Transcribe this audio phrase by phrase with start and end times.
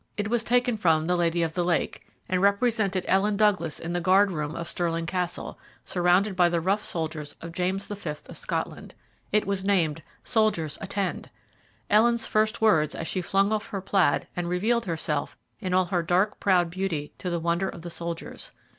[0.17, 4.01] It was taken from "The Lady of the Lake," and represented Ellen Douglas in the
[4.01, 8.09] guard room of Stirling Castle, surrounded by the rough soldiers of James V.
[8.27, 8.95] of Scotland.
[9.31, 11.29] It was named "Soldiers, Attend!"
[11.87, 16.01] Ellen's first words as she flung off her plaid and revealed herself in all her
[16.01, 18.53] dark proud beauty to the wonder of the soldiers.